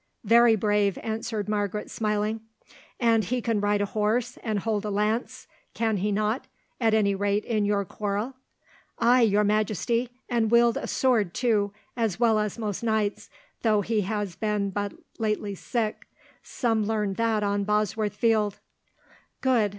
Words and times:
"Very 0.23 0.55
brave," 0.55 0.97
answered 1.03 1.47
Margaret, 1.47 1.91
smiling. 1.91 2.41
"And 2.99 3.23
he 3.25 3.39
can 3.39 3.61
ride 3.61 3.81
a 3.81 3.85
horse 3.85 4.35
and 4.41 4.57
hold 4.57 4.83
a 4.83 4.89
lance, 4.89 5.45
can 5.75 5.97
he 5.97 6.11
not, 6.11 6.47
at 6.79 6.95
any 6.95 7.13
rate 7.13 7.45
in 7.45 7.65
your 7.65 7.85
quarrel?" 7.85 8.33
"Aye, 8.97 9.21
your 9.21 9.43
Majesty, 9.43 10.09
and 10.27 10.49
wield 10.49 10.75
a 10.75 10.87
sword 10.87 11.35
too, 11.35 11.71
as 11.95 12.19
well 12.19 12.39
as 12.39 12.57
most 12.57 12.81
knights, 12.81 13.29
though 13.61 13.81
he 13.81 14.01
has 14.01 14.35
been 14.35 14.71
but 14.71 14.93
lately 15.19 15.53
sick. 15.53 16.07
Some 16.41 16.83
learned 16.87 17.17
that 17.17 17.43
on 17.43 17.63
Bosworth 17.63 18.15
Field." 18.15 18.57
"Good. 19.41 19.69